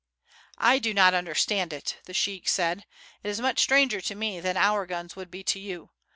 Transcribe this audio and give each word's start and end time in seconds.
"I 0.57 0.79
do 0.79 0.95
not 0.95 1.13
understand 1.13 1.71
it," 1.71 1.97
the 2.05 2.13
sheik 2.15 2.47
said; 2.49 2.87
"it 3.21 3.29
is 3.29 3.39
much 3.39 3.59
stranger 3.59 4.01
to 4.01 4.15
me 4.15 4.39
than 4.39 4.57
our 4.57 4.87
guns 4.87 5.15
would 5.15 5.29
be 5.29 5.43
to 5.43 5.59
you. 5.59 5.91